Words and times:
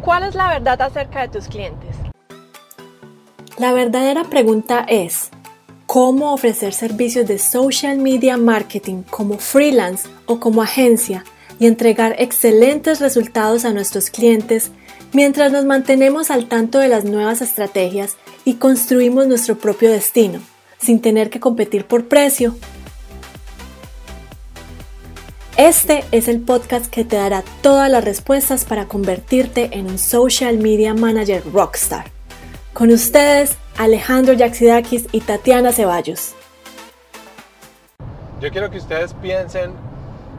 ¿Cuál 0.00 0.22
es 0.22 0.34
la 0.34 0.48
verdad 0.48 0.80
acerca 0.80 1.20
de 1.20 1.28
tus 1.28 1.46
clientes? 1.46 1.94
La 3.58 3.72
verdadera 3.72 4.24
pregunta 4.24 4.84
es, 4.88 5.30
¿cómo 5.86 6.32
ofrecer 6.32 6.72
servicios 6.72 7.28
de 7.28 7.38
social 7.38 7.98
media 7.98 8.38
marketing 8.38 9.02
como 9.02 9.36
freelance 9.36 10.08
o 10.24 10.40
como 10.40 10.62
agencia 10.62 11.24
y 11.58 11.66
entregar 11.66 12.16
excelentes 12.18 13.00
resultados 13.00 13.66
a 13.66 13.72
nuestros 13.74 14.08
clientes 14.08 14.70
mientras 15.12 15.52
nos 15.52 15.66
mantenemos 15.66 16.30
al 16.30 16.48
tanto 16.48 16.78
de 16.78 16.88
las 16.88 17.04
nuevas 17.04 17.42
estrategias 17.42 18.16
y 18.46 18.54
construimos 18.54 19.26
nuestro 19.26 19.58
propio 19.58 19.90
destino, 19.90 20.40
sin 20.78 21.02
tener 21.02 21.28
que 21.28 21.40
competir 21.40 21.84
por 21.84 22.08
precio? 22.08 22.56
Este 25.60 26.06
es 26.10 26.26
el 26.28 26.40
podcast 26.40 26.86
que 26.86 27.04
te 27.04 27.16
dará 27.16 27.42
todas 27.60 27.90
las 27.90 28.02
respuestas 28.02 28.64
para 28.64 28.86
convertirte 28.86 29.68
en 29.76 29.88
un 29.88 29.98
social 29.98 30.56
media 30.56 30.94
manager 30.94 31.42
rockstar. 31.52 32.06
Con 32.72 32.90
ustedes, 32.90 33.58
Alejandro 33.76 34.32
Yaxidakis 34.32 35.08
y 35.12 35.20
Tatiana 35.20 35.70
Ceballos. 35.72 36.34
Yo 38.40 38.50
quiero 38.50 38.70
que 38.70 38.78
ustedes 38.78 39.12
piensen 39.12 39.72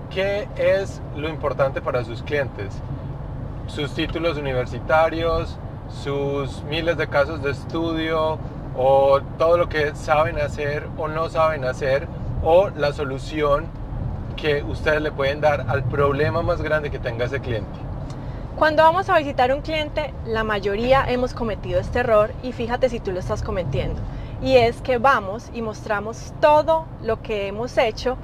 qué 0.09 0.47
es 0.55 0.99
lo 1.15 1.29
importante 1.29 1.81
para 1.81 2.03
sus 2.03 2.23
clientes. 2.23 2.73
Sus 3.67 3.93
títulos 3.93 4.39
universitarios, 4.39 5.55
sus 6.03 6.63
miles 6.63 6.97
de 6.97 7.07
casos 7.07 7.43
de 7.43 7.51
estudio 7.51 8.39
o 8.75 9.21
todo 9.37 9.59
lo 9.59 9.69
que 9.69 9.93
saben 9.93 10.39
hacer 10.39 10.87
o 10.97 11.07
no 11.07 11.29
saben 11.29 11.63
hacer 11.63 12.07
o 12.41 12.69
la 12.69 12.91
solución 12.91 13.80
que 14.41 14.63
ustedes 14.63 15.01
le 15.01 15.11
pueden 15.11 15.39
dar 15.39 15.65
al 15.69 15.83
problema 15.83 16.41
más 16.41 16.61
grande 16.61 16.89
que 16.89 16.97
tenga 16.97 17.25
ese 17.25 17.39
cliente. 17.39 17.69
Cuando 18.57 18.83
vamos 18.83 19.07
a 19.09 19.17
visitar 19.19 19.53
un 19.53 19.61
cliente, 19.61 20.13
la 20.25 20.43
mayoría 20.43 21.05
hemos 21.07 21.33
cometido 21.33 21.79
este 21.79 21.99
error 21.99 22.31
y 22.41 22.51
fíjate 22.51 22.89
si 22.89 22.99
tú 22.99 23.11
lo 23.11 23.19
estás 23.19 23.43
cometiendo. 23.43 24.01
Y 24.41 24.55
es 24.55 24.81
que 24.81 24.97
vamos 24.97 25.49
y 25.53 25.61
mostramos 25.61 26.33
todo 26.41 26.85
lo 27.03 27.21
que 27.21 27.47
hemos 27.47 27.77
hecho, 27.77 28.17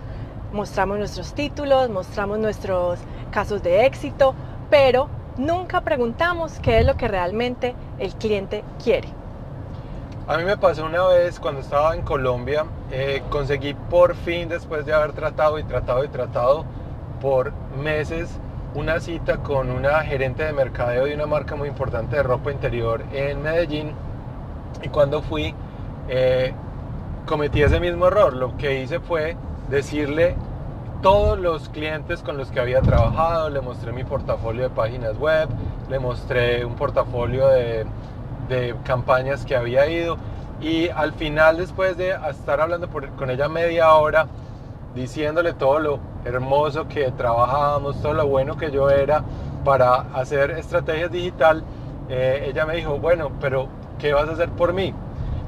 mostramos 0.51 0.97
nuestros 0.97 1.33
títulos, 1.33 1.89
mostramos 1.89 2.39
nuestros 2.39 2.99
casos 3.31 3.61
de 3.61 3.85
éxito, 3.85 4.33
pero 4.71 5.09
nunca 5.37 5.81
preguntamos 5.81 6.59
qué 6.61 6.79
es 6.79 6.85
lo 6.85 6.97
que 6.97 7.07
realmente 7.07 7.75
el 7.99 8.13
cliente 8.15 8.63
quiere. 8.83 9.16
A 10.30 10.38
mí 10.38 10.44
me 10.44 10.58
pasó 10.58 10.86
una 10.86 11.06
vez 11.08 11.39
cuando 11.39 11.61
estaba 11.61 11.95
en 11.95 12.02
Colombia, 12.02 12.66
eh, 12.92 13.23
conseguí 13.30 13.73
por 13.73 14.14
fin, 14.14 14.50
después 14.50 14.86
de 14.86 14.92
haber 14.92 15.14
tratado 15.14 15.58
y 15.58 15.64
tratado 15.64 16.03
y 16.03 16.09
tratado 16.09 16.66
por 17.22 17.53
meses, 17.81 18.38
una 18.75 19.00
cita 19.00 19.38
con 19.38 19.72
una 19.72 20.02
gerente 20.02 20.44
de 20.44 20.52
mercadeo 20.52 21.05
de 21.05 21.16
una 21.16 21.28
marca 21.28 21.55
muy 21.55 21.70
importante 21.70 22.17
de 22.17 22.23
ropa 22.23 22.52
interior 22.52 23.03
en 23.14 23.42
Medellín. 23.42 23.94
Y 24.83 24.89
cuando 24.89 25.22
fui, 25.22 25.55
eh, 26.09 26.53
cometí 27.25 27.61
ese 27.61 27.80
mismo 27.80 28.08
error. 28.08 28.36
Lo 28.36 28.58
que 28.58 28.81
hice 28.81 29.00
fue 29.00 29.38
decirle 29.70 30.36
todos 31.02 31.39
los 31.39 31.70
clientes 31.70 32.22
con 32.22 32.36
los 32.38 32.52
que 32.52 32.59
había 32.59 32.81
trabajado, 32.81 33.50
le 33.50 33.61
mostré 33.61 33.94
mi 33.94 34.03
portafolio 34.03 34.64
de 34.64 34.70
páginas 34.72 35.17
web, 35.17 35.48
le 35.89 36.00
mostré 36.00 36.66
un 36.66 36.75
portafolio 36.75 37.48
de 37.48 37.86
de 38.47 38.75
campañas 38.83 39.45
que 39.45 39.55
había 39.55 39.87
ido 39.87 40.17
y 40.61 40.89
al 40.89 41.13
final 41.13 41.57
después 41.57 41.97
de 41.97 42.15
estar 42.29 42.61
hablando 42.61 42.89
con 42.89 43.29
ella 43.29 43.47
media 43.47 43.93
hora, 43.93 44.27
diciéndole 44.95 45.53
todo 45.53 45.79
lo 45.79 45.99
hermoso 46.25 46.87
que 46.87 47.11
trabajábamos, 47.11 48.01
todo 48.01 48.13
lo 48.13 48.27
bueno 48.27 48.57
que 48.57 48.71
yo 48.71 48.89
era 48.89 49.23
para 49.63 49.95
hacer 50.13 50.51
estrategias 50.51 51.11
digital, 51.11 51.63
eh, 52.09 52.47
ella 52.49 52.65
me 52.65 52.75
dijo, 52.75 52.97
bueno, 52.97 53.31
pero 53.39 53.67
¿qué 53.99 54.13
vas 54.13 54.27
a 54.27 54.31
hacer 54.31 54.49
por 54.49 54.73
mí? 54.73 54.93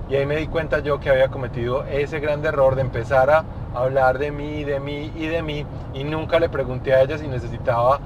Y 0.09 0.15
ahí 0.15 0.25
me 0.25 0.35
di 0.35 0.47
cuenta 0.47 0.79
yo 0.79 0.99
que 0.99 1.09
había 1.09 1.29
cometido 1.29 1.83
ese 1.85 2.19
gran 2.19 2.43
error 2.45 2.75
de 2.75 2.81
empezar 2.81 3.29
a 3.29 3.45
hablar 3.75 4.17
de 4.17 4.31
mí, 4.31 4.63
de 4.63 4.79
mí 4.79 5.11
y 5.15 5.27
de 5.27 5.41
mí 5.41 5.65
y 5.93 6.03
nunca 6.03 6.39
le 6.39 6.49
pregunté 6.49 6.93
a 6.93 7.01
ella 7.01 7.17
si 7.17 7.27
necesitaba 7.27 7.99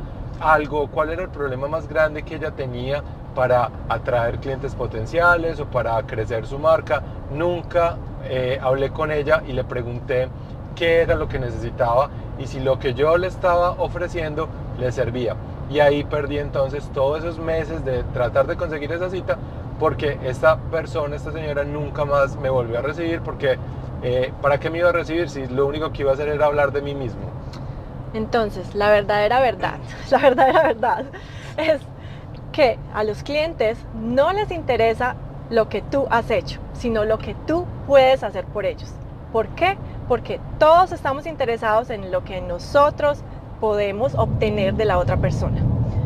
algo, 0.43 0.87
cuál 0.87 1.09
era 1.09 1.23
el 1.23 1.29
problema 1.29 1.67
más 1.67 1.87
grande 1.87 2.23
que 2.23 2.35
ella 2.35 2.51
tenía 2.51 3.01
para 3.33 3.71
atraer 3.87 4.39
clientes 4.39 4.75
potenciales 4.75 5.59
o 5.59 5.65
para 5.65 6.01
crecer 6.03 6.45
su 6.45 6.59
marca. 6.59 7.01
Nunca 7.31 7.97
eh, 8.25 8.59
hablé 8.61 8.89
con 8.91 9.11
ella 9.11 9.41
y 9.47 9.53
le 9.53 9.63
pregunté 9.63 10.27
qué 10.75 11.01
era 11.01 11.15
lo 11.15 11.27
que 11.27 11.39
necesitaba 11.39 12.09
y 12.37 12.47
si 12.47 12.59
lo 12.59 12.77
que 12.77 12.93
yo 12.93 13.17
le 13.17 13.27
estaba 13.27 13.71
ofreciendo 13.71 14.49
le 14.77 14.91
servía. 14.91 15.35
Y 15.69 15.79
ahí 15.79 16.03
perdí 16.03 16.39
entonces 16.39 16.89
todos 16.93 17.19
esos 17.19 17.39
meses 17.39 17.85
de 17.85 18.03
tratar 18.13 18.45
de 18.45 18.57
conseguir 18.57 18.91
esa 18.91 19.09
cita 19.09 19.37
porque 19.79 20.19
esta 20.23 20.57
persona, 20.57 21.15
esta 21.15 21.31
señora 21.31 21.63
nunca 21.63 22.05
más 22.05 22.35
me 22.35 22.49
volvió 22.49 22.79
a 22.79 22.81
recibir 22.81 23.21
porque 23.21 23.57
eh, 24.03 24.33
¿para 24.41 24.59
qué 24.59 24.69
me 24.69 24.79
iba 24.79 24.89
a 24.89 24.91
recibir 24.91 25.29
si 25.29 25.47
lo 25.47 25.65
único 25.65 25.91
que 25.93 26.01
iba 26.01 26.11
a 26.11 26.13
hacer 26.15 26.27
era 26.27 26.45
hablar 26.45 26.73
de 26.73 26.81
mí 26.81 26.93
mismo? 26.93 27.21
Entonces, 28.13 28.75
la 28.75 28.89
verdadera 28.89 29.39
verdad, 29.39 29.77
la 30.11 30.17
verdadera 30.19 30.63
verdad 30.63 31.05
es 31.57 31.81
que 32.51 32.77
a 32.93 33.03
los 33.03 33.23
clientes 33.23 33.77
no 33.95 34.31
les 34.33 34.51
interesa 34.51 35.15
lo 35.49 35.69
que 35.69 35.81
tú 35.81 36.07
has 36.09 36.29
hecho, 36.31 36.59
sino 36.73 37.05
lo 37.05 37.17
que 37.17 37.35
tú 37.47 37.65
puedes 37.87 38.23
hacer 38.23 38.45
por 38.45 38.65
ellos. 38.65 38.93
¿Por 39.31 39.47
qué? 39.49 39.77
Porque 40.07 40.39
todos 40.59 40.91
estamos 40.91 41.25
interesados 41.25 41.89
en 41.89 42.11
lo 42.11 42.23
que 42.23 42.41
nosotros 42.41 43.23
podemos 43.59 44.13
obtener 44.15 44.75
de 44.75 44.85
la 44.85 44.97
otra 44.97 45.17
persona. 45.17 45.61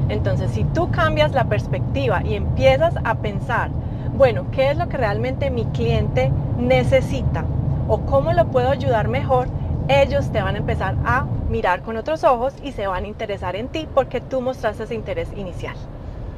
Entonces, 0.10 0.52
si 0.52 0.64
tú 0.64 0.90
cambias 0.92 1.34
la 1.34 1.46
perspectiva 1.46 2.22
y 2.24 2.36
empiezas 2.36 2.96
a 3.04 3.16
pensar, 3.16 3.70
bueno, 4.16 4.46
¿qué 4.52 4.72
es 4.72 4.78
lo 4.78 4.88
que 4.88 4.98
realmente 4.98 5.50
mi 5.50 5.66
cliente 5.66 6.32
necesita? 6.58 7.44
¿O 7.88 8.02
cómo 8.02 8.34
lo 8.34 8.48
puedo 8.48 8.70
ayudar 8.70 9.08
mejor? 9.08 9.48
Ellos 9.90 10.30
te 10.34 10.42
van 10.42 10.56
a 10.56 10.58
empezar 10.58 10.96
a 11.06 11.26
mirar 11.50 11.82
con 11.82 11.96
otros 11.96 12.26
ojos 12.26 12.54
y 12.62 12.74
se 12.74 12.88
van 12.88 13.06
a 13.06 13.08
interesar 13.08 13.56
en 13.56 13.70
ti 13.70 13.88
porque 13.94 14.20
tú 14.20 14.42
mostraste 14.42 14.84
ese 14.84 14.96
interés 14.96 15.30
inicial. 15.38 15.76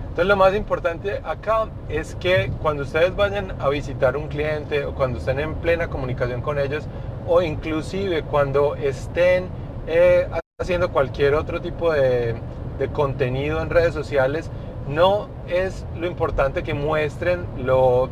Entonces 0.01 0.27
lo 0.27 0.35
más 0.35 0.53
importante 0.53 1.19
acá 1.23 1.67
es 1.88 2.13
que 2.15 2.51
cuando 2.61 2.83
ustedes 2.83 3.15
vayan 3.15 3.55
a 3.59 3.69
visitar 3.69 4.17
un 4.17 4.27
cliente 4.27 4.85
o 4.85 4.93
cuando 4.93 5.17
estén 5.17 5.39
en 5.39 5.55
plena 5.55 5.88
comunicación 5.88 6.41
con 6.41 6.59
ellos 6.59 6.85
o 7.27 7.41
inclusive 7.41 8.21
cuando 8.23 8.75
estén 8.75 9.47
eh, 9.88 10.27
haciendo 10.59 10.91
cualquier 10.91 11.33
otro 11.33 11.61
tipo 11.61 11.91
de, 11.91 12.35
contenido 12.93 13.61
en 13.61 13.69
redes 13.69 13.93
sociales, 13.93 14.51
no 14.88 15.27
es 15.47 15.85
lo 15.97 16.05
importante 16.05 16.63
que 16.63 16.73
muestren 16.73 17.45
lo, 17.63 18.09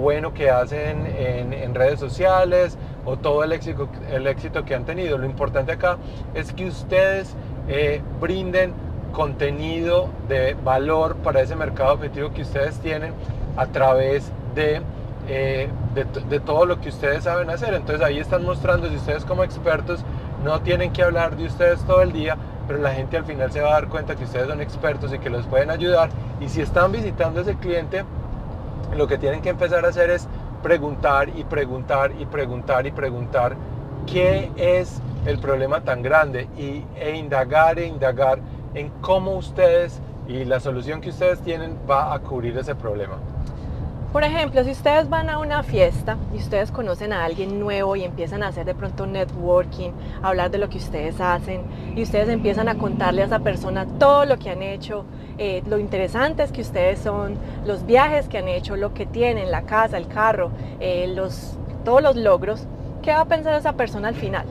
bueno 0.00 0.34
que 0.34 0.50
hacen 0.50 1.06
en, 1.06 1.74
redes 1.74 1.98
sociales 1.98 2.76
o 3.06 3.16
todo 3.16 3.44
el 3.44 3.52
éxito, 3.52 3.88
el 4.10 4.26
éxito 4.26 4.64
que 4.64 4.74
han 4.74 4.84
tenido. 4.84 5.16
Lo 5.16 5.24
importante 5.24 5.72
acá 5.72 5.96
es 6.34 6.52
que 6.52 6.66
ustedes 6.66 7.34
eh, 7.68 8.02
brinden 8.20 8.74
contenido 9.12 10.10
de 10.28 10.54
valor 10.62 11.16
para 11.16 11.40
ese 11.40 11.56
mercado 11.56 11.94
objetivo 11.94 12.32
que 12.32 12.42
ustedes 12.42 12.78
tienen 12.80 13.14
a 13.56 13.66
través 13.66 14.30
de, 14.54 14.82
eh, 15.28 15.68
de, 15.94 16.40
todo 16.40 16.66
lo 16.66 16.80
que 16.80 16.90
ustedes 16.90 17.24
saben 17.24 17.48
hacer. 17.48 17.72
Entonces 17.72 18.04
ahí 18.04 18.18
están 18.18 18.44
mostrando 18.44 18.88
si 18.88 18.96
ustedes 18.96 19.24
como 19.24 19.42
expertos 19.42 20.04
no 20.44 20.60
tienen 20.60 20.92
que 20.92 21.02
hablar 21.02 21.36
de 21.36 21.46
ustedes 21.46 21.80
todo 21.84 22.02
el 22.02 22.12
día, 22.12 22.36
pero 22.66 22.78
la 22.80 22.92
gente 22.92 23.16
al 23.16 23.24
final 23.24 23.50
se 23.50 23.60
va 23.60 23.70
a 23.70 23.72
dar 23.72 23.88
cuenta 23.88 24.16
que 24.16 24.24
ustedes 24.24 24.48
son 24.48 24.60
expertos 24.60 25.12
y 25.14 25.18
que 25.18 25.30
los 25.30 25.46
pueden 25.46 25.70
ayudar. 25.70 26.10
Y 26.40 26.48
si 26.48 26.60
están 26.60 26.92
visitando 26.92 27.40
a 27.40 27.42
ese 27.42 27.56
cliente, 27.56 28.04
lo 28.94 29.06
que 29.06 29.18
tienen 29.18 29.40
que 29.40 29.48
empezar 29.48 29.84
a 29.84 29.88
hacer 29.88 30.10
es 30.10 30.28
preguntar 30.62 31.28
y 31.36 31.44
preguntar 31.44 32.12
y 32.18 32.26
preguntar 32.26 32.86
y 32.86 32.90
preguntar 32.90 33.56
qué 34.06 34.50
es 34.56 35.00
el 35.26 35.38
problema 35.38 35.80
tan 35.80 36.02
grande 36.02 36.48
y, 36.56 36.84
e 36.98 37.16
indagar 37.16 37.78
e 37.78 37.86
indagar 37.86 38.38
en 38.74 38.90
cómo 39.00 39.36
ustedes 39.36 40.00
y 40.28 40.44
la 40.44 40.60
solución 40.60 41.00
que 41.00 41.10
ustedes 41.10 41.40
tienen 41.40 41.76
va 41.88 42.12
a 42.14 42.18
cubrir 42.18 42.56
ese 42.58 42.74
problema. 42.74 43.18
Por 44.12 44.24
ejemplo, 44.24 44.64
si 44.64 44.70
ustedes 44.70 45.10
van 45.10 45.28
a 45.28 45.38
una 45.38 45.62
fiesta 45.62 46.16
y 46.32 46.38
ustedes 46.38 46.70
conocen 46.70 47.12
a 47.12 47.24
alguien 47.24 47.60
nuevo 47.60 47.96
y 47.96 48.04
empiezan 48.04 48.42
a 48.42 48.48
hacer 48.48 48.64
de 48.64 48.74
pronto 48.74 49.06
networking, 49.06 49.90
a 50.22 50.28
hablar 50.28 50.50
de 50.50 50.58
lo 50.58 50.68
que 50.68 50.78
ustedes 50.78 51.20
hacen 51.20 51.62
y 51.94 52.02
ustedes 52.02 52.28
empiezan 52.28 52.68
a 52.68 52.78
contarle 52.78 53.22
a 53.22 53.26
esa 53.26 53.40
persona 53.40 53.84
todo 53.98 54.24
lo 54.24 54.38
que 54.38 54.50
han 54.50 54.62
hecho, 54.62 55.04
eh, 55.38 55.62
lo 55.66 55.78
interesantes 55.78 56.50
que 56.50 56.62
ustedes 56.62 57.00
son, 57.00 57.36
los 57.66 57.84
viajes 57.84 58.28
que 58.28 58.38
han 58.38 58.48
hecho, 58.48 58.76
lo 58.76 58.94
que 58.94 59.06
tienen, 59.06 59.50
la 59.50 59.62
casa, 59.62 59.98
el 59.98 60.06
carro, 60.06 60.50
eh, 60.80 61.08
los, 61.08 61.58
todos 61.84 62.00
los 62.00 62.16
logros, 62.16 62.66
¿qué 63.02 63.10
va 63.10 63.20
a 63.20 63.24
pensar 63.26 63.54
esa 63.54 63.74
persona 63.74 64.08
al 64.08 64.14
final? 64.14 64.46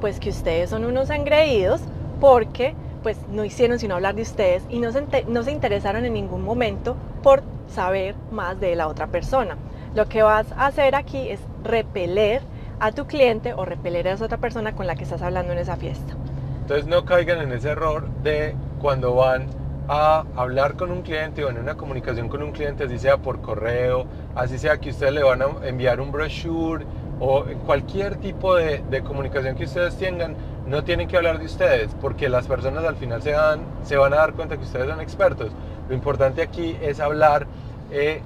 Pues 0.00 0.20
que 0.20 0.30
ustedes 0.30 0.68
son 0.68 0.84
unos 0.84 1.10
engreídos 1.10 1.80
porque 2.20 2.74
pues 3.02 3.16
no 3.30 3.46
hicieron 3.46 3.78
sino 3.78 3.94
hablar 3.94 4.14
de 4.14 4.22
ustedes 4.22 4.62
y 4.68 4.78
no 4.78 4.92
se, 4.92 5.02
no 5.26 5.42
se 5.42 5.52
interesaron 5.52 6.04
en 6.04 6.12
ningún 6.12 6.44
momento 6.44 6.96
por 7.22 7.42
saber 7.70 8.14
más 8.30 8.60
de 8.60 8.74
la 8.76 8.88
otra 8.88 9.06
persona. 9.06 9.56
Lo 9.94 10.06
que 10.06 10.22
vas 10.22 10.50
a 10.52 10.66
hacer 10.66 10.94
aquí 10.94 11.28
es 11.28 11.40
repeler 11.64 12.42
a 12.78 12.92
tu 12.92 13.06
cliente 13.06 13.54
o 13.54 13.64
repeler 13.64 14.08
a 14.08 14.12
esa 14.12 14.24
otra 14.24 14.38
persona 14.38 14.74
con 14.74 14.86
la 14.86 14.96
que 14.96 15.04
estás 15.04 15.22
hablando 15.22 15.52
en 15.52 15.58
esa 15.58 15.76
fiesta. 15.76 16.14
Entonces 16.62 16.86
no 16.86 17.04
caigan 17.04 17.40
en 17.40 17.52
ese 17.52 17.70
error 17.70 18.08
de 18.22 18.54
cuando 18.80 19.14
van 19.14 19.48
a 19.88 20.24
hablar 20.36 20.76
con 20.76 20.92
un 20.92 21.02
cliente 21.02 21.44
o 21.44 21.50
en 21.50 21.58
una 21.58 21.74
comunicación 21.74 22.28
con 22.28 22.42
un 22.42 22.52
cliente, 22.52 22.84
así 22.84 22.98
sea 22.98 23.16
por 23.16 23.40
correo, 23.40 24.06
así 24.36 24.56
sea 24.56 24.78
que 24.78 24.90
ustedes 24.90 25.12
le 25.12 25.24
van 25.24 25.42
a 25.42 25.46
enviar 25.64 26.00
un 26.00 26.12
brochure 26.12 26.86
o 27.18 27.44
cualquier 27.66 28.16
tipo 28.16 28.54
de, 28.54 29.02
comunicación 29.04 29.56
que 29.56 29.64
ustedes 29.64 29.96
tengan, 29.96 30.36
no 30.66 30.84
tienen 30.84 31.08
que 31.08 31.16
hablar 31.16 31.38
de 31.38 31.46
ustedes, 31.46 31.94
porque 32.00 32.28
las 32.28 32.46
personas 32.46 32.84
al 32.84 32.96
final 32.96 33.20
se, 33.20 33.32
dan, 33.32 33.60
se 33.82 33.96
van 33.96 34.14
a 34.14 34.16
dar 34.16 34.32
cuenta 34.34 34.56
que 34.56 34.62
ustedes 34.62 34.88
son 34.88 35.00
expertos. 35.00 35.50
Lo 35.88 35.94
importante 35.94 36.40
aquí 36.40 36.78
es 36.80 37.00
hablar, 37.00 37.46
eh, 37.90 38.22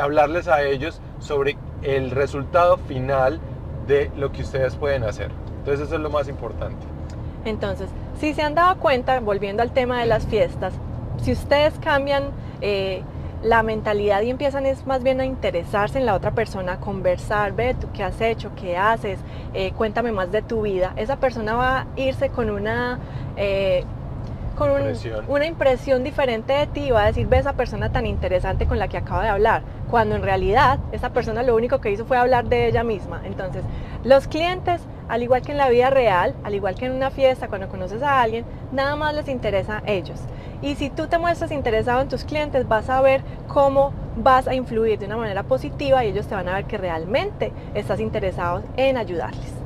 hablarles 0.00 0.48
a 0.48 0.62
ellos 0.62 1.00
sobre 1.18 1.56
el 1.82 2.10
resultado 2.10 2.76
final 2.76 3.40
de 3.86 4.10
lo 4.16 4.32
que 4.32 4.42
ustedes 4.42 4.76
pueden 4.76 5.04
hacer. 5.04 5.30
Entonces 5.58 5.86
eso 5.86 5.96
es 5.96 6.00
lo 6.00 6.10
más 6.10 6.28
importante. 6.28 6.86
Entonces, 7.44 7.88
si 8.18 8.34
se 8.34 8.42
han 8.42 8.54
dado 8.54 8.78
cuenta, 8.78 9.20
volviendo 9.20 9.62
al 9.62 9.72
tema 9.72 10.00
de 10.00 10.06
las 10.06 10.26
fiestas, 10.26 10.74
si 11.22 11.32
ustedes 11.32 11.74
cambian 11.80 12.30
eh, 12.60 13.02
la 13.42 13.62
mentalidad 13.62 14.20
y 14.22 14.30
empiezan 14.30 14.66
es 14.66 14.86
más 14.86 15.02
bien 15.02 15.20
a 15.20 15.24
interesarse 15.24 15.98
en 15.98 16.06
la 16.06 16.14
otra 16.14 16.32
persona, 16.32 16.74
a 16.74 16.80
conversar, 16.80 17.52
ve 17.52 17.74
tú 17.74 17.88
qué 17.94 18.02
has 18.02 18.20
hecho, 18.20 18.52
qué 18.54 18.76
haces, 18.76 19.18
eh, 19.54 19.72
cuéntame 19.72 20.12
más 20.12 20.30
de 20.30 20.42
tu 20.42 20.62
vida, 20.62 20.92
esa 20.96 21.16
persona 21.16 21.54
va 21.54 21.80
a 21.80 21.86
irse 21.96 22.28
con 22.30 22.50
una... 22.50 22.98
con 24.60 24.70
una 25.28 25.46
impresión 25.46 26.04
diferente 26.04 26.52
de 26.52 26.66
ti 26.66 26.80
y 26.86 26.90
va 26.90 27.04
a 27.04 27.06
decir, 27.06 27.26
ve 27.26 27.38
esa 27.38 27.54
persona 27.54 27.90
tan 27.90 28.06
interesante 28.06 28.66
con 28.66 28.78
la 28.78 28.88
que 28.88 28.98
acabo 28.98 29.22
de 29.22 29.28
hablar, 29.28 29.62
cuando 29.90 30.16
en 30.16 30.22
realidad 30.22 30.78
esa 30.92 31.10
persona 31.10 31.42
lo 31.42 31.56
único 31.56 31.80
que 31.80 31.90
hizo 31.90 32.04
fue 32.04 32.18
hablar 32.18 32.44
de 32.44 32.68
ella 32.68 32.84
misma. 32.84 33.22
Entonces, 33.24 33.64
los 34.04 34.28
clientes 34.28 34.80
al 35.10 35.24
igual 35.24 35.42
que 35.42 35.50
en 35.50 35.58
la 35.58 35.68
vida 35.68 35.90
real, 35.90 36.36
al 36.44 36.54
igual 36.54 36.76
que 36.76 36.86
en 36.86 36.92
una 36.92 37.10
fiesta, 37.10 37.48
cuando 37.48 37.68
conoces 37.68 38.00
a 38.00 38.22
alguien, 38.22 38.44
nada 38.70 38.94
más 38.94 39.12
les 39.12 39.28
interesa 39.28 39.82
a 39.84 39.90
ellos. 39.90 40.20
Y 40.62 40.76
si 40.76 40.88
tú 40.88 41.08
te 41.08 41.18
muestras 41.18 41.50
interesado 41.50 42.00
en 42.00 42.08
tus 42.08 42.22
clientes, 42.22 42.68
vas 42.68 42.88
a 42.88 43.00
ver 43.00 43.22
cómo 43.48 43.92
vas 44.16 44.46
a 44.46 44.54
influir 44.54 45.00
de 45.00 45.06
una 45.06 45.16
manera 45.16 45.42
positiva 45.42 46.04
y 46.04 46.10
ellos 46.10 46.28
te 46.28 46.36
van 46.36 46.48
a 46.48 46.54
ver 46.54 46.66
que 46.66 46.78
realmente 46.78 47.52
estás 47.74 47.98
interesado 47.98 48.62
en 48.76 48.96
ayudarles. 48.96 49.59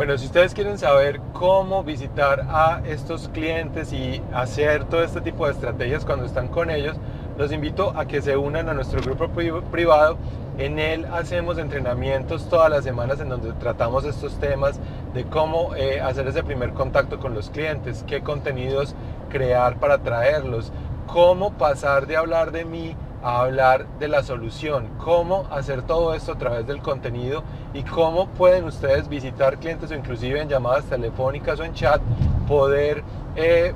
Bueno, 0.00 0.16
si 0.16 0.24
ustedes 0.24 0.54
quieren 0.54 0.78
saber 0.78 1.20
cómo 1.34 1.84
visitar 1.84 2.46
a 2.48 2.80
estos 2.86 3.28
clientes 3.28 3.92
y 3.92 4.22
hacer 4.32 4.86
todo 4.86 5.04
este 5.04 5.20
tipo 5.20 5.44
de 5.44 5.52
estrategias 5.52 6.06
cuando 6.06 6.24
están 6.24 6.48
con 6.48 6.70
ellos, 6.70 6.96
los 7.36 7.52
invito 7.52 7.92
a 7.94 8.06
que 8.06 8.22
se 8.22 8.34
unan 8.34 8.70
a 8.70 8.72
nuestro 8.72 9.02
grupo 9.02 9.28
privado. 9.70 10.16
En 10.56 10.78
él 10.78 11.04
hacemos 11.12 11.58
entrenamientos 11.58 12.48
todas 12.48 12.70
las 12.70 12.82
semanas 12.82 13.20
en 13.20 13.28
donde 13.28 13.52
tratamos 13.52 14.06
estos 14.06 14.40
temas 14.40 14.80
de 15.12 15.24
cómo 15.24 15.74
eh, 15.74 16.00
hacer 16.00 16.26
ese 16.28 16.42
primer 16.42 16.72
contacto 16.72 17.20
con 17.20 17.34
los 17.34 17.50
clientes, 17.50 18.02
qué 18.06 18.22
contenidos 18.22 18.94
crear 19.28 19.78
para 19.80 19.98
traerlos, 19.98 20.72
cómo 21.08 21.52
pasar 21.52 22.06
de 22.06 22.16
hablar 22.16 22.52
de 22.52 22.64
mí 22.64 22.96
a 23.22 23.40
hablar 23.40 23.86
de 23.98 24.08
la 24.08 24.22
solución, 24.22 24.88
cómo 24.98 25.46
hacer 25.50 25.82
todo 25.82 26.14
esto 26.14 26.32
a 26.32 26.38
través 26.38 26.66
del 26.66 26.80
contenido 26.80 27.42
y 27.74 27.82
cómo 27.82 28.28
pueden 28.28 28.64
ustedes 28.64 29.08
visitar 29.08 29.58
clientes 29.58 29.90
o 29.90 29.94
inclusive 29.94 30.40
en 30.40 30.48
llamadas 30.48 30.84
telefónicas 30.84 31.60
o 31.60 31.64
en 31.64 31.74
chat 31.74 32.00
poder 32.48 33.02
eh, 33.36 33.74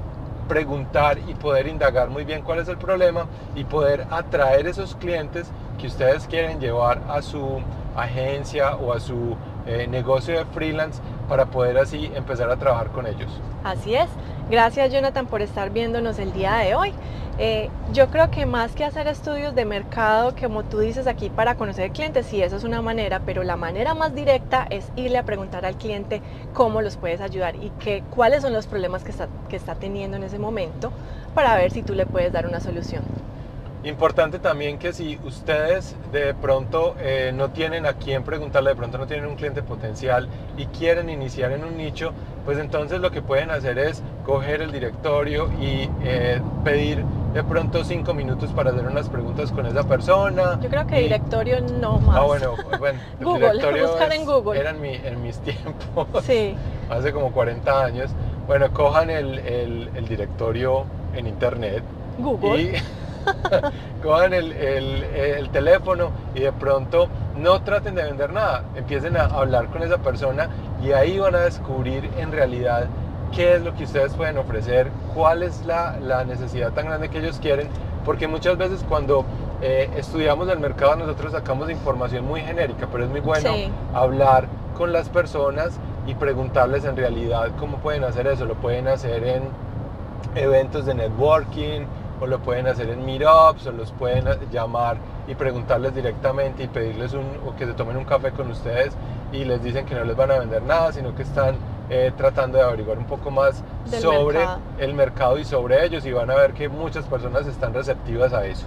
preguntar 0.48 1.18
y 1.26 1.34
poder 1.34 1.66
indagar 1.66 2.10
muy 2.10 2.24
bien 2.24 2.42
cuál 2.42 2.58
es 2.58 2.68
el 2.68 2.76
problema 2.76 3.26
y 3.54 3.64
poder 3.64 4.06
atraer 4.10 4.66
esos 4.66 4.94
clientes 4.96 5.50
que 5.78 5.86
ustedes 5.86 6.26
quieren 6.26 6.60
llevar 6.60 7.00
a 7.08 7.22
su 7.22 7.60
agencia 7.96 8.76
o 8.76 8.92
a 8.92 9.00
su 9.00 9.36
eh, 9.66 9.86
negocio 9.88 10.38
de 10.38 10.44
freelance 10.46 11.00
para 11.28 11.46
poder 11.46 11.78
así 11.78 12.10
empezar 12.14 12.50
a 12.50 12.56
trabajar 12.56 12.88
con 12.88 13.06
ellos. 13.06 13.30
Así 13.62 13.94
es. 13.94 14.08
Gracias 14.50 14.92
Jonathan 14.92 15.26
por 15.26 15.40
estar 15.40 15.70
viéndonos 15.70 16.18
el 16.18 16.32
día 16.32 16.56
de 16.56 16.74
hoy. 16.74 16.92
Eh, 17.36 17.68
yo 17.92 18.10
creo 18.10 18.30
que 18.30 18.46
más 18.46 18.76
que 18.76 18.84
hacer 18.84 19.08
estudios 19.08 19.56
de 19.56 19.64
mercado, 19.64 20.34
como 20.40 20.62
tú 20.62 20.78
dices 20.78 21.08
aquí, 21.08 21.30
para 21.30 21.56
conocer 21.56 21.90
clientes, 21.90 22.26
sí, 22.26 22.40
eso 22.40 22.56
es 22.56 22.62
una 22.62 22.80
manera, 22.80 23.20
pero 23.26 23.42
la 23.42 23.56
manera 23.56 23.92
más 23.94 24.14
directa 24.14 24.66
es 24.70 24.92
irle 24.94 25.18
a 25.18 25.24
preguntar 25.24 25.66
al 25.66 25.76
cliente 25.76 26.22
cómo 26.52 26.80
los 26.80 26.96
puedes 26.96 27.20
ayudar 27.20 27.56
y 27.56 27.70
que, 27.80 28.04
cuáles 28.10 28.42
son 28.42 28.52
los 28.52 28.68
problemas 28.68 29.02
que 29.02 29.10
está, 29.10 29.28
que 29.48 29.56
está 29.56 29.74
teniendo 29.74 30.16
en 30.16 30.22
ese 30.22 30.38
momento 30.38 30.92
para 31.34 31.56
ver 31.56 31.72
si 31.72 31.82
tú 31.82 31.94
le 31.94 32.06
puedes 32.06 32.32
dar 32.32 32.46
una 32.46 32.60
solución. 32.60 33.02
Importante 33.82 34.38
también 34.38 34.78
que 34.78 34.94
si 34.94 35.18
ustedes 35.24 35.94
de 36.10 36.32
pronto 36.32 36.94
eh, 37.00 37.32
no 37.34 37.50
tienen 37.50 37.84
a 37.84 37.92
quién 37.94 38.22
preguntarle, 38.22 38.70
de 38.70 38.76
pronto 38.76 38.96
no 38.96 39.06
tienen 39.06 39.26
un 39.26 39.34
cliente 39.34 39.62
potencial 39.62 40.26
y 40.56 40.64
quieren 40.66 41.10
iniciar 41.10 41.52
en 41.52 41.64
un 41.64 41.76
nicho, 41.76 42.12
pues 42.46 42.58
entonces 42.58 43.00
lo 43.00 43.10
que 43.10 43.20
pueden 43.20 43.50
hacer 43.50 43.78
es 43.78 44.02
coger 44.24 44.62
el 44.62 44.72
directorio 44.72 45.50
y 45.60 45.90
eh, 46.02 46.40
pedir 46.64 47.04
de 47.34 47.42
pronto 47.42 47.82
cinco 47.82 48.14
minutos 48.14 48.50
para 48.52 48.70
hacer 48.70 48.86
unas 48.86 49.08
preguntas 49.08 49.50
con 49.50 49.66
esa 49.66 49.82
persona. 49.82 50.58
Yo 50.62 50.68
creo 50.70 50.86
que 50.86 51.00
directorio 51.00 51.60
no 51.80 51.98
más. 51.98 52.16
Ah, 52.16 52.22
bueno, 52.22 52.54
bueno. 52.78 53.00
Google, 53.20 53.52
directorio 53.52 53.86
buscar 53.88 54.12
en 54.12 54.24
Google. 54.24 54.60
Era 54.60 54.70
en, 54.70 55.22
mis 55.22 55.38
tiempos, 55.40 56.06
sí. 56.24 56.54
hace 56.90 57.12
como 57.12 57.32
40 57.32 57.84
años. 57.84 58.10
Bueno, 58.46 58.72
cojan 58.72 59.10
el, 59.10 59.38
el 59.38 60.08
directorio 60.08 60.84
en 61.14 61.26
internet. 61.26 61.82
Google. 62.18 62.62
Y, 62.62 62.72
cojan 64.02 64.34
el, 64.34 65.48
teléfono 65.50 66.10
y 66.34 66.40
de 66.40 66.52
pronto 66.52 67.08
no 67.36 67.62
traten 67.62 67.94
de 67.94 68.04
vender 68.04 68.32
nada, 68.32 68.64
empiecen 68.74 69.16
a 69.16 69.24
hablar 69.24 69.68
con 69.68 69.82
esa 69.82 69.98
persona 69.98 70.48
y 70.82 70.92
ahí 70.92 71.18
van 71.18 71.34
a 71.34 71.40
descubrir 71.40 72.08
en 72.18 72.32
realidad 72.32 72.86
qué 73.34 73.56
es 73.56 73.62
lo 73.62 73.74
que 73.74 73.84
ustedes 73.84 74.14
pueden 74.14 74.38
ofrecer, 74.38 74.90
cuál 75.14 75.42
es 75.42 75.64
la, 75.66 76.24
necesidad 76.26 76.72
tan 76.72 76.86
grande 76.86 77.08
que 77.08 77.18
ellos 77.18 77.38
quieren, 77.40 77.68
porque 78.04 78.28
muchas 78.28 78.56
veces 78.56 78.84
cuando 78.88 79.24
eh, 79.62 79.90
estudiamos 79.96 80.48
el 80.48 80.58
mercado 80.58 80.96
nosotros 80.96 81.32
sacamos 81.32 81.70
información 81.70 82.24
muy 82.24 82.40
genérica, 82.40 82.88
pero 82.90 83.04
es 83.04 83.10
muy 83.10 83.20
bueno 83.20 83.50
hablar 83.92 84.46
con 84.76 84.92
las 84.92 85.08
personas 85.08 85.78
y 86.06 86.14
preguntarles 86.14 86.84
en 86.84 86.96
realidad 86.96 87.50
cómo 87.58 87.78
pueden 87.78 88.04
hacer 88.04 88.26
eso. 88.26 88.44
Lo 88.44 88.54
pueden 88.54 88.88
hacer 88.88 89.24
en 89.24 89.42
eventos 90.34 90.84
de 90.86 90.94
networking, 90.94 91.86
o 92.20 92.26
lo 92.26 92.38
pueden 92.40 92.66
hacer 92.66 92.88
en 92.90 93.04
meetups 93.04 93.66
o 93.66 93.72
los 93.72 93.90
pueden 93.92 94.24
llamar 94.50 94.96
y 95.26 95.34
preguntarles 95.34 95.94
directamente 95.94 96.62
y 96.62 96.68
pedirles 96.68 97.12
un, 97.12 97.26
o 97.46 97.56
que 97.56 97.66
se 97.66 97.72
tomen 97.72 97.96
un 97.96 98.04
café 98.04 98.30
con 98.30 98.50
ustedes 98.50 98.94
y 99.32 99.44
les 99.44 99.62
dicen 99.62 99.84
que 99.86 99.94
no 99.94 100.04
les 100.04 100.16
van 100.16 100.30
a 100.30 100.38
vender 100.38 100.62
nada, 100.62 100.92
sino 100.92 101.14
que 101.14 101.22
están 101.22 101.56
eh, 101.90 102.12
tratando 102.16 102.58
de 102.58 102.64
averiguar 102.64 102.98
un 102.98 103.06
poco 103.06 103.30
más 103.30 103.62
sobre 104.00 104.46
el 104.78 104.94
mercado 104.94 105.38
y 105.38 105.44
sobre 105.44 105.84
ellos 105.84 106.04
y 106.06 106.12
van 106.12 106.30
a 106.30 106.34
ver 106.34 106.52
que 106.52 106.68
muchas 106.68 107.04
personas 107.06 107.46
están 107.46 107.74
receptivas 107.74 108.32
a 108.32 108.46
eso. 108.46 108.66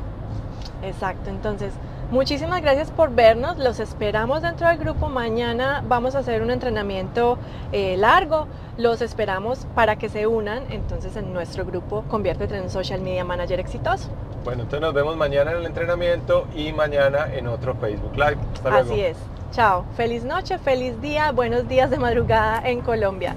Exacto, 0.83 1.29
entonces 1.29 1.73
Muchísimas 2.09 2.61
gracias 2.61 2.89
por 2.89 3.13
vernos, 3.13 3.57
los 3.57 3.81
esperamos 3.81 4.41
dentro 4.41 4.65
del 4.69 4.77
grupo. 4.77 5.09
Mañana 5.09 5.83
vamos 5.85 6.15
a 6.15 6.19
hacer 6.19 6.41
un 6.41 6.51
entrenamiento 6.51 7.37
eh, 7.73 7.97
largo, 7.97 8.47
los 8.77 9.01
esperamos 9.01 9.67
para 9.75 9.97
que 9.97 10.07
se 10.07 10.25
unan 10.25 10.63
entonces 10.71 11.17
en 11.17 11.33
nuestro 11.33 11.65
grupo 11.65 12.05
Conviértete 12.07 12.55
en 12.55 12.63
un 12.63 12.69
Social 12.69 13.01
Media 13.01 13.25
Manager 13.25 13.59
exitoso. 13.59 14.07
Bueno, 14.45 14.63
entonces 14.63 14.79
nos 14.79 14.93
vemos 14.93 15.17
mañana 15.17 15.51
en 15.51 15.57
el 15.57 15.65
entrenamiento 15.65 16.47
y 16.55 16.71
mañana 16.71 17.27
en 17.33 17.47
otro 17.47 17.75
Facebook 17.75 18.15
Live. 18.15 18.37
Así 18.63 19.01
es. 19.01 19.17
Chao. 19.51 19.85
Feliz 19.95 20.23
noche, 20.23 20.57
feliz 20.57 20.99
día, 21.01 21.31
buenos 21.31 21.67
días 21.67 21.89
de 21.89 21.97
madrugada 21.97 22.61
en 22.67 22.81
Colombia. 22.81 23.35